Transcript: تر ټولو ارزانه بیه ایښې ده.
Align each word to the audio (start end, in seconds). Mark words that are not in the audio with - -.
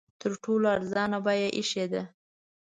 تر 0.21 0.31
ټولو 0.43 0.65
ارزانه 0.77 1.17
بیه 1.25 1.49
ایښې 1.57 1.85
ده. 1.91 2.03